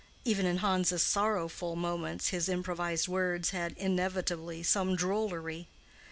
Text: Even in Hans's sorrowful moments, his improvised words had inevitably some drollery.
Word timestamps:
Even 0.25 0.47
in 0.47 0.57
Hans's 0.57 1.03
sorrowful 1.03 1.75
moments, 1.75 2.29
his 2.29 2.49
improvised 2.49 3.07
words 3.07 3.51
had 3.51 3.77
inevitably 3.77 4.63
some 4.63 4.95
drollery. 4.95 5.67